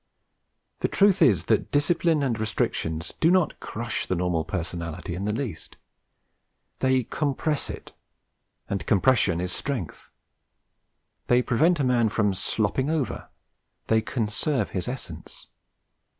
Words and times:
The 0.79 0.87
truth 0.87 1.21
is 1.21 1.45
that 1.45 1.69
discipline 1.69 2.23
and 2.23 2.39
restriction 2.39 3.03
do 3.19 3.29
not 3.29 3.59
'crush' 3.59 4.07
the 4.07 4.15
normal 4.15 4.43
personality 4.43 5.13
in 5.13 5.25
the 5.25 5.31
least. 5.31 5.77
They 6.79 7.03
compress 7.03 7.69
it; 7.69 7.91
and 8.67 8.83
compression 8.87 9.39
is 9.39 9.51
strength. 9.51 10.09
They 11.27 11.43
prevent 11.43 11.79
a 11.79 11.83
man 11.83 12.09
from 12.09 12.33
'slopping 12.33 12.89
over'; 12.89 13.29
they 13.89 14.01
conserve 14.01 14.71
his 14.71 14.87
essence. 14.87 15.49